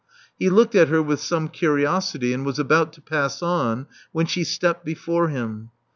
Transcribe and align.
He 0.39 0.49
looked 0.49 0.73
at 0.73 0.87
her 0.87 0.99
with 0.99 1.19
some 1.19 1.47
curiosity, 1.47 2.33
and 2.33 2.43
was 2.43 2.57
about 2.57 2.91
to 2.93 3.01
pass 3.03 3.43
on, 3.43 3.85
when 4.11 4.25
she 4.25 4.43
stepped 4.43 4.83
before 4.83 5.27
him. 5.27 5.69